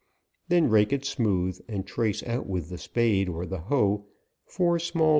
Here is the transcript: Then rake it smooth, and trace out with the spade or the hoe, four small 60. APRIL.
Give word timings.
Then 0.47 0.67
rake 0.67 0.91
it 0.91 1.05
smooth, 1.05 1.61
and 1.67 1.85
trace 1.85 2.23
out 2.23 2.47
with 2.49 2.69
the 2.69 2.79
spade 2.79 3.29
or 3.29 3.45
the 3.45 3.59
hoe, 3.59 4.07
four 4.45 4.79
small 4.79 4.79
60. 4.79 4.97
APRIL. 4.97 5.09